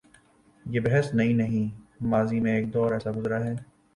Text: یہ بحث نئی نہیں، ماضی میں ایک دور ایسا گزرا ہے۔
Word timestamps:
یہ 0.65 0.79
بحث 0.79 1.13
نئی 1.13 1.33
نہیں، 1.33 1.69
ماضی 2.03 2.39
میں 2.39 2.55
ایک 2.55 2.73
دور 2.73 2.91
ایسا 2.91 3.11
گزرا 3.15 3.43
ہے۔ 3.45 3.55